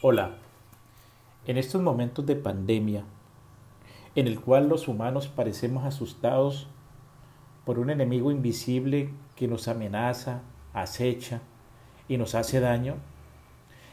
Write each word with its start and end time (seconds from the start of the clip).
Hola, 0.00 0.36
en 1.44 1.58
estos 1.58 1.82
momentos 1.82 2.24
de 2.24 2.36
pandemia, 2.36 3.02
en 4.14 4.28
el 4.28 4.40
cual 4.40 4.68
los 4.68 4.86
humanos 4.86 5.26
parecemos 5.26 5.84
asustados 5.84 6.68
por 7.64 7.80
un 7.80 7.90
enemigo 7.90 8.30
invisible 8.30 9.12
que 9.34 9.48
nos 9.48 9.66
amenaza, 9.66 10.42
acecha 10.72 11.40
y 12.06 12.16
nos 12.16 12.36
hace 12.36 12.60
daño, 12.60 12.94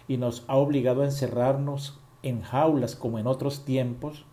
y 0.08 0.18
nos 0.18 0.46
ha 0.48 0.58
obligado 0.58 1.02
a 1.02 1.06
encerrarnos 1.06 2.00
en 2.22 2.44
jaulas 2.44 2.96
como 2.96 3.18
en 3.18 3.26
otros 3.26 3.66
tiempos, 3.66 4.28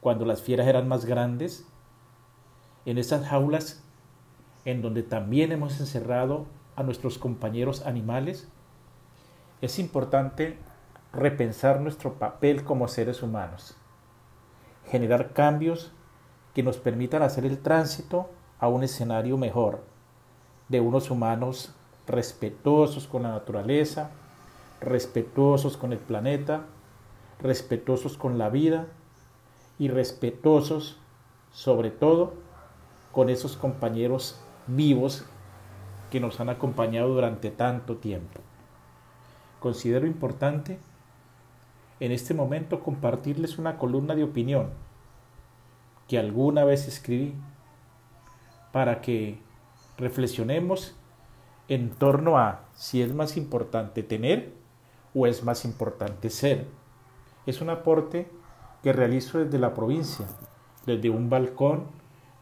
cuando 0.00 0.24
las 0.24 0.40
fieras 0.40 0.68
eran 0.68 0.88
más 0.88 1.04
grandes, 1.04 1.66
en 2.86 2.96
esas 2.96 3.26
jaulas 3.28 3.84
en 4.64 4.80
donde 4.80 5.02
también 5.02 5.52
hemos 5.52 5.78
encerrado 5.80 6.46
a 6.76 6.82
nuestros 6.82 7.18
compañeros 7.18 7.84
animales, 7.84 8.48
es 9.60 9.78
importante 9.78 10.56
repensar 11.16 11.80
nuestro 11.80 12.14
papel 12.14 12.64
como 12.64 12.88
seres 12.88 13.22
humanos, 13.22 13.76
generar 14.86 15.32
cambios 15.32 15.92
que 16.54 16.62
nos 16.62 16.76
permitan 16.76 17.22
hacer 17.22 17.44
el 17.44 17.58
tránsito 17.58 18.28
a 18.58 18.68
un 18.68 18.82
escenario 18.82 19.38
mejor, 19.38 19.82
de 20.68 20.80
unos 20.80 21.10
humanos 21.10 21.74
respetuosos 22.06 23.06
con 23.06 23.22
la 23.22 23.30
naturaleza, 23.30 24.10
respetuosos 24.80 25.76
con 25.76 25.92
el 25.92 25.98
planeta, 25.98 26.62
respetuosos 27.40 28.16
con 28.16 28.38
la 28.38 28.48
vida 28.48 28.86
y 29.78 29.88
respetuosos 29.88 30.98
sobre 31.52 31.90
todo 31.90 32.34
con 33.12 33.30
esos 33.30 33.56
compañeros 33.56 34.40
vivos 34.66 35.24
que 36.10 36.20
nos 36.20 36.40
han 36.40 36.48
acompañado 36.48 37.08
durante 37.08 37.50
tanto 37.50 37.96
tiempo. 37.96 38.40
Considero 39.60 40.06
importante 40.06 40.78
en 42.00 42.12
este 42.12 42.34
momento 42.34 42.80
compartirles 42.80 43.58
una 43.58 43.78
columna 43.78 44.14
de 44.14 44.24
opinión 44.24 44.70
que 46.08 46.18
alguna 46.18 46.64
vez 46.64 46.86
escribí 46.88 47.34
para 48.72 49.00
que 49.00 49.38
reflexionemos 49.96 50.96
en 51.68 51.90
torno 51.90 52.38
a 52.38 52.64
si 52.74 53.00
es 53.00 53.14
más 53.14 53.36
importante 53.36 54.02
tener 54.02 54.52
o 55.14 55.26
es 55.26 55.44
más 55.44 55.64
importante 55.64 56.28
ser. 56.30 56.66
Es 57.46 57.60
un 57.60 57.70
aporte 57.70 58.28
que 58.82 58.92
realizo 58.92 59.38
desde 59.38 59.58
la 59.58 59.74
provincia, 59.74 60.26
desde 60.86 61.10
un 61.10 61.30
balcón 61.30 61.84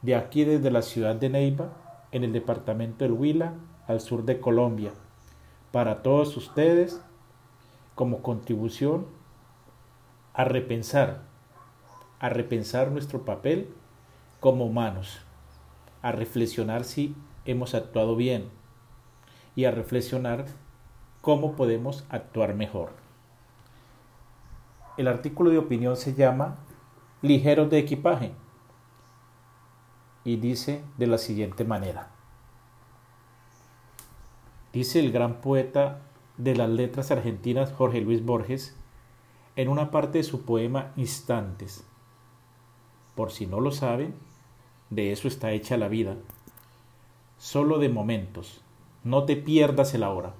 de 0.00 0.17
aquí 0.17 0.45
desde 0.45 0.70
la 0.70 0.83
ciudad 0.83 1.14
de 1.14 1.28
Neiva, 1.28 1.73
en 2.11 2.25
el 2.25 2.33
departamento 2.33 3.05
del 3.05 3.12
Huila, 3.12 3.55
al 3.86 4.00
sur 4.00 4.25
de 4.25 4.41
Colombia, 4.41 4.92
para 5.70 6.03
todos 6.03 6.36
ustedes 6.36 7.00
como 7.95 8.23
contribución 8.23 9.06
a 10.34 10.44
repensar, 10.44 11.22
a 12.20 12.28
repensar 12.28 12.91
nuestro 12.91 13.25
papel 13.25 13.75
como 14.41 14.64
humanos, 14.64 15.20
a 16.00 16.12
reflexionar 16.12 16.84
si 16.84 17.14
hemos 17.44 17.74
actuado 17.74 18.16
bien 18.16 18.48
y 19.55 19.66
a 19.66 19.70
reflexionar 19.70 20.47
cómo 21.20 21.55
podemos 21.55 22.05
actuar 22.08 22.55
mejor. 22.55 22.92
El 24.97 25.08
artículo 25.08 25.50
de 25.50 25.58
opinión 25.58 25.97
se 25.97 26.14
llama 26.14 26.58
Ligeros 27.22 27.70
de 27.70 27.78
equipaje 27.78 28.33
y 30.24 30.36
dice 30.36 30.84
de 30.98 31.06
la 31.06 31.19
siguiente 31.19 31.64
manera. 31.64 32.11
Dice 34.72 35.00
el 35.00 35.12
gran 35.12 35.41
poeta 35.41 36.00
de 36.39 36.56
las 36.56 36.69
letras 36.69 37.11
argentinas 37.11 37.72
Jorge 37.72 38.00
Luis 38.00 38.24
Borges 38.24 38.77
en 39.56 39.69
una 39.69 39.91
parte 39.91 40.19
de 40.19 40.25
su 40.25 40.42
poema 40.42 40.92
Instantes. 40.97 41.84
Por 43.14 43.31
si 43.31 43.47
no 43.47 43.61
lo 43.61 43.70
saben, 43.70 44.14
de 44.91 45.12
eso 45.12 45.28
está 45.28 45.53
hecha 45.53 45.77
la 45.77 45.89
vida. 45.89 46.17
Solo 47.39 47.79
de 47.79 47.89
momentos, 47.89 48.63
no 49.05 49.24
te 49.24 49.36
pierdas 49.36 49.95
el 49.95 50.02
ahora. 50.02 50.35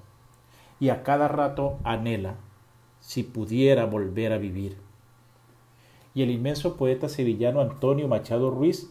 Y 0.79 0.89
a 0.89 1.03
cada 1.03 1.27
rato 1.27 1.77
anhela, 1.83 2.35
si 2.99 3.23
pudiera 3.23 3.85
volver 3.85 4.33
a 4.33 4.37
vivir. 4.37 4.77
Y 6.15 6.23
el 6.23 6.31
inmenso 6.31 6.75
poeta 6.77 7.09
sevillano 7.09 7.61
Antonio 7.61 8.07
Machado 8.07 8.49
Ruiz, 8.49 8.89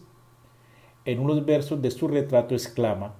en 1.05 1.19
unos 1.19 1.45
versos 1.45 1.81
de 1.81 1.91
su 1.91 2.07
retrato, 2.07 2.55
exclama, 2.55 3.13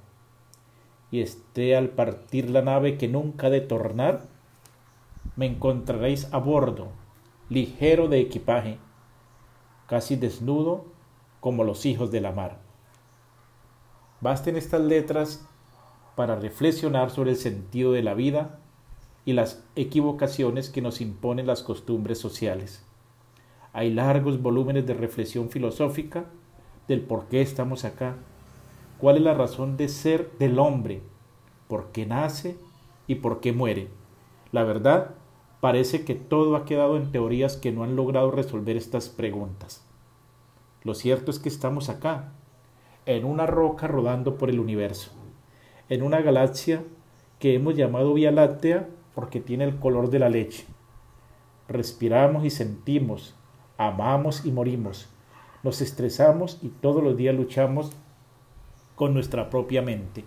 y 1.12 1.22
esté 1.22 1.76
al 1.76 1.90
partir 1.90 2.50
la 2.50 2.62
nave 2.62 2.98
que 2.98 3.08
nunca 3.08 3.48
ha 3.48 3.50
de 3.50 3.62
tornar, 3.62 4.28
me 5.36 5.46
encontraréis 5.48 6.32
a 6.34 6.38
bordo, 6.38 6.90
ligero 7.50 8.08
de 8.08 8.20
equipaje, 8.20 8.78
casi 9.88 10.16
desnudo 10.16 10.86
como 11.40 11.64
los 11.64 11.86
hijos 11.86 12.12
de 12.12 12.22
la 12.22 12.32
mar. 12.32 12.60
Basten 14.22 14.56
estas 14.56 14.82
letras 14.82 15.46
para 16.16 16.36
reflexionar 16.36 17.10
sobre 17.10 17.32
el 17.32 17.38
sentido 17.38 17.92
de 17.92 18.04
la 18.04 18.14
vida 18.14 18.60
y 19.26 19.34
las 19.34 19.64
equivocaciones 19.76 20.70
que 20.70 20.82
nos 20.82 21.02
imponen 21.02 21.48
las 21.48 21.64
costumbres 21.64 22.20
sociales. 22.20 22.86
Hay 23.74 23.92
largos 23.92 24.42
volúmenes 24.42 24.86
de 24.86 24.94
reflexión 24.94 25.50
filosófica 25.50 26.26
del 26.88 27.02
por 27.02 27.26
qué 27.26 27.42
estamos 27.42 27.86
acá, 27.86 28.16
cuál 29.00 29.18
es 29.18 29.24
la 29.24 29.34
razón 29.34 29.78
de 29.78 29.90
ser 29.90 30.32
del 30.38 30.60
hombre, 30.60 31.02
por 31.68 31.92
qué 31.92 32.06
nace 32.06 32.58
y 33.08 33.16
por 33.16 33.40
qué 33.40 33.52
muere. 33.52 33.90
La 34.52 34.64
verdad 34.64 35.16
parece 35.64 36.04
que 36.04 36.14
todo 36.14 36.58
ha 36.58 36.66
quedado 36.66 36.98
en 36.98 37.14
teorías 37.14 37.56
que 37.56 37.72
no 37.72 37.86
han 37.86 37.96
logrado 37.96 38.32
resolver 38.32 38.76
estas 38.76 39.08
preguntas. 39.08 39.82
Lo 40.84 40.94
cierto 40.94 41.32
es 41.32 41.40
que 41.40 41.48
estamos 41.48 41.88
acá, 41.88 42.34
en 43.06 43.24
una 43.24 43.46
roca 43.46 43.88
rodando 43.88 44.38
por 44.38 44.50
el 44.50 44.60
universo, 44.60 45.12
en 45.88 46.04
una 46.04 46.20
galaxia 46.20 46.84
que 47.40 47.56
hemos 47.56 47.78
llamado 47.78 48.14
Vía 48.14 48.30
Láctea 48.30 48.90
porque 49.16 49.40
tiene 49.40 49.64
el 49.64 49.80
color 49.80 50.10
de 50.10 50.20
la 50.20 50.28
leche. 50.28 50.66
Respiramos 51.70 52.44
y 52.44 52.50
sentimos, 52.50 53.34
amamos 53.78 54.46
y 54.46 54.52
morimos, 54.52 55.08
nos 55.64 55.80
estresamos 55.80 56.60
y 56.62 56.68
todos 56.68 57.02
los 57.02 57.16
días 57.16 57.36
luchamos 57.36 57.94
con 58.96 59.14
nuestra 59.14 59.50
propia 59.50 59.82
mente, 59.82 60.26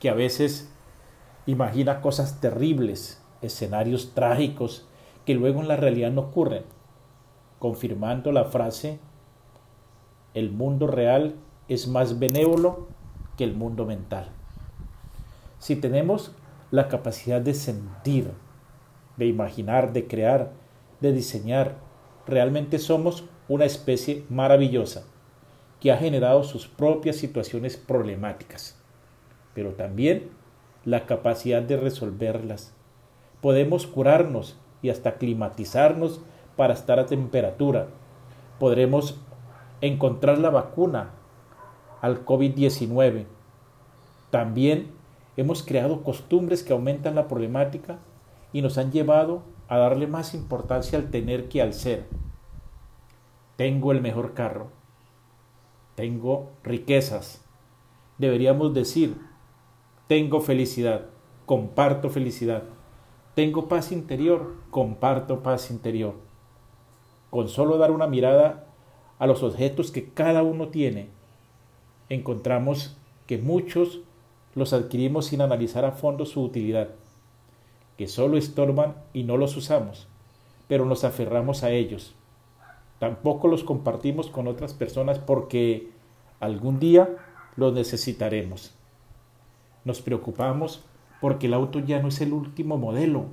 que 0.00 0.10
a 0.10 0.14
veces 0.14 0.68
imagina 1.46 2.00
cosas 2.00 2.40
terribles 2.40 3.23
escenarios 3.44 4.14
trágicos 4.14 4.86
que 5.24 5.34
luego 5.34 5.60
en 5.60 5.68
la 5.68 5.76
realidad 5.76 6.10
no 6.10 6.22
ocurren, 6.22 6.64
confirmando 7.58 8.32
la 8.32 8.44
frase, 8.44 8.98
el 10.34 10.50
mundo 10.50 10.86
real 10.86 11.36
es 11.68 11.88
más 11.88 12.18
benévolo 12.18 12.88
que 13.36 13.44
el 13.44 13.54
mundo 13.54 13.86
mental. 13.86 14.28
Si 15.58 15.76
tenemos 15.76 16.32
la 16.70 16.88
capacidad 16.88 17.40
de 17.40 17.54
sentir, 17.54 18.30
de 19.16 19.26
imaginar, 19.26 19.92
de 19.92 20.06
crear, 20.06 20.52
de 21.00 21.12
diseñar, 21.12 21.76
realmente 22.26 22.78
somos 22.78 23.24
una 23.48 23.64
especie 23.64 24.24
maravillosa 24.28 25.04
que 25.80 25.92
ha 25.92 25.96
generado 25.96 26.42
sus 26.44 26.66
propias 26.66 27.16
situaciones 27.16 27.76
problemáticas, 27.76 28.76
pero 29.54 29.74
también 29.74 30.30
la 30.84 31.06
capacidad 31.06 31.62
de 31.62 31.76
resolverlas, 31.76 32.74
Podemos 33.44 33.86
curarnos 33.86 34.58
y 34.80 34.88
hasta 34.88 35.16
climatizarnos 35.16 36.22
para 36.56 36.72
estar 36.72 36.98
a 36.98 37.04
temperatura. 37.04 37.88
Podremos 38.58 39.20
encontrar 39.82 40.38
la 40.38 40.48
vacuna 40.48 41.10
al 42.00 42.24
COVID-19. 42.24 43.26
También 44.30 44.92
hemos 45.36 45.62
creado 45.62 46.02
costumbres 46.02 46.62
que 46.62 46.72
aumentan 46.72 47.16
la 47.16 47.28
problemática 47.28 47.98
y 48.54 48.62
nos 48.62 48.78
han 48.78 48.92
llevado 48.92 49.42
a 49.68 49.76
darle 49.76 50.06
más 50.06 50.32
importancia 50.32 50.98
al 50.98 51.10
tener 51.10 51.50
que 51.50 51.60
al 51.60 51.74
ser. 51.74 52.06
Tengo 53.56 53.92
el 53.92 54.00
mejor 54.00 54.32
carro. 54.32 54.68
Tengo 55.96 56.48
riquezas. 56.62 57.44
Deberíamos 58.16 58.72
decir, 58.72 59.18
tengo 60.08 60.40
felicidad. 60.40 61.08
Comparto 61.44 62.08
felicidad. 62.08 62.62
Tengo 63.34 63.66
paz 63.66 63.90
interior, 63.90 64.54
comparto 64.70 65.42
paz 65.42 65.72
interior. 65.72 66.14
Con 67.30 67.48
solo 67.48 67.78
dar 67.78 67.90
una 67.90 68.06
mirada 68.06 68.66
a 69.18 69.26
los 69.26 69.42
objetos 69.42 69.90
que 69.90 70.08
cada 70.10 70.44
uno 70.44 70.68
tiene, 70.68 71.08
encontramos 72.08 72.96
que 73.26 73.38
muchos 73.38 74.00
los 74.54 74.72
adquirimos 74.72 75.26
sin 75.26 75.40
analizar 75.40 75.84
a 75.84 75.90
fondo 75.90 76.26
su 76.26 76.42
utilidad, 76.44 76.90
que 77.98 78.06
solo 78.06 78.36
estorban 78.36 78.94
y 79.12 79.24
no 79.24 79.36
los 79.36 79.56
usamos, 79.56 80.06
pero 80.68 80.84
nos 80.84 81.02
aferramos 81.02 81.64
a 81.64 81.70
ellos. 81.70 82.14
Tampoco 83.00 83.48
los 83.48 83.64
compartimos 83.64 84.28
con 84.28 84.46
otras 84.46 84.74
personas 84.74 85.18
porque 85.18 85.90
algún 86.38 86.78
día 86.78 87.16
los 87.56 87.72
necesitaremos. 87.72 88.72
Nos 89.84 90.00
preocupamos 90.02 90.84
porque 91.20 91.46
el 91.46 91.54
auto 91.54 91.78
ya 91.78 92.00
no 92.00 92.08
es 92.08 92.20
el 92.20 92.32
último 92.32 92.78
modelo, 92.78 93.26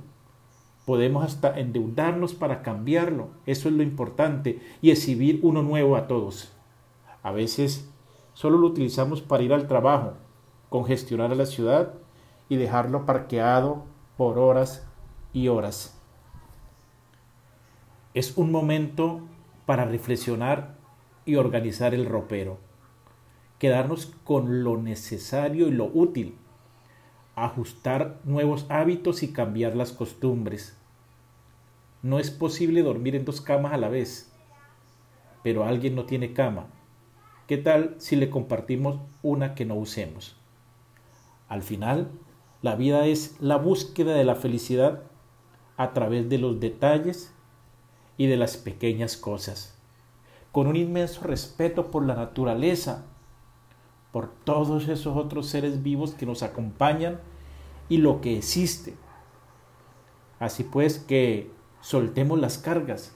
Podemos 0.84 1.24
hasta 1.24 1.58
endeudarnos 1.58 2.34
para 2.34 2.62
cambiarlo. 2.62 3.28
Eso 3.46 3.68
es 3.68 3.74
lo 3.74 3.82
importante. 3.82 4.60
Y 4.80 4.90
exhibir 4.90 5.38
uno 5.42 5.62
nuevo 5.62 5.96
a 5.96 6.08
todos. 6.08 6.52
A 7.22 7.30
veces 7.30 7.88
solo 8.34 8.58
lo 8.58 8.66
utilizamos 8.66 9.22
para 9.22 9.44
ir 9.44 9.52
al 9.52 9.68
trabajo, 9.68 10.14
congestionar 10.70 11.30
a 11.30 11.36
la 11.36 11.46
ciudad 11.46 11.94
y 12.48 12.56
dejarlo 12.56 13.06
parqueado 13.06 13.84
por 14.16 14.38
horas 14.38 14.88
y 15.32 15.48
horas. 15.48 15.98
Es 18.14 18.36
un 18.36 18.50
momento 18.50 19.20
para 19.66 19.84
reflexionar 19.84 20.74
y 21.24 21.36
organizar 21.36 21.94
el 21.94 22.06
ropero. 22.06 22.58
Quedarnos 23.60 24.06
con 24.24 24.64
lo 24.64 24.76
necesario 24.76 25.68
y 25.68 25.70
lo 25.70 25.84
útil 25.84 26.36
ajustar 27.44 28.20
nuevos 28.24 28.66
hábitos 28.68 29.22
y 29.22 29.32
cambiar 29.32 29.74
las 29.74 29.92
costumbres. 29.92 30.76
No 32.00 32.20
es 32.20 32.30
posible 32.30 32.82
dormir 32.82 33.16
en 33.16 33.24
dos 33.24 33.40
camas 33.40 33.72
a 33.72 33.78
la 33.78 33.88
vez, 33.88 34.32
pero 35.42 35.64
alguien 35.64 35.96
no 35.96 36.04
tiene 36.04 36.32
cama. 36.32 36.66
¿Qué 37.48 37.58
tal 37.58 37.96
si 37.98 38.14
le 38.14 38.30
compartimos 38.30 39.00
una 39.22 39.54
que 39.54 39.64
no 39.64 39.74
usemos? 39.74 40.36
Al 41.48 41.62
final, 41.62 42.10
la 42.62 42.76
vida 42.76 43.06
es 43.06 43.36
la 43.40 43.56
búsqueda 43.56 44.14
de 44.14 44.24
la 44.24 44.36
felicidad 44.36 45.02
a 45.76 45.92
través 45.92 46.28
de 46.28 46.38
los 46.38 46.60
detalles 46.60 47.34
y 48.16 48.26
de 48.26 48.36
las 48.36 48.56
pequeñas 48.56 49.16
cosas, 49.16 49.76
con 50.52 50.68
un 50.68 50.76
inmenso 50.76 51.22
respeto 51.22 51.90
por 51.90 52.04
la 52.04 52.14
naturaleza, 52.14 53.04
por 54.12 54.30
todos 54.44 54.86
esos 54.88 55.16
otros 55.16 55.48
seres 55.48 55.82
vivos 55.82 56.14
que 56.14 56.26
nos 56.26 56.44
acompañan 56.44 57.18
y 57.88 57.98
lo 57.98 58.20
que 58.20 58.38
existe. 58.38 58.94
Así 60.38 60.64
pues 60.64 60.98
que 60.98 61.50
soltemos 61.80 62.40
las 62.40 62.58
cargas 62.58 63.12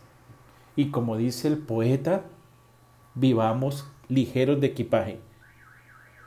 y 0.76 0.90
como 0.90 1.16
dice 1.16 1.48
el 1.48 1.58
poeta, 1.58 2.24
vivamos 3.14 3.90
ligeros 4.08 4.60
de 4.60 4.68
equipaje. 4.68 5.20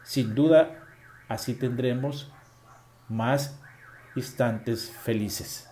Sin 0.04 0.34
duda, 0.34 0.88
así 1.28 1.54
tendremos 1.54 2.32
más 3.08 3.60
instantes 4.16 4.90
felices. 4.90 5.69